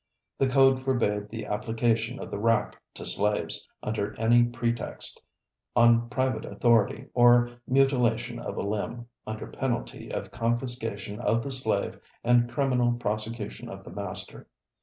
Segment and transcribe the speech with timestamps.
[0.39, 5.21] The code forbade the application of the rack to slaves, under any pretext,
[5.75, 11.99] on private authority, or mutilation of a limb, under penalty of confiscation of the slave
[12.23, 14.47] and criminal prosecution of the master.